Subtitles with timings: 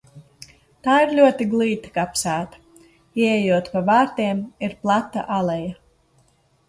[0.85, 2.61] Tā ir ļoti glīta kapsēta–
[3.25, 5.77] ieejot pa vārtiem ir plata aleja.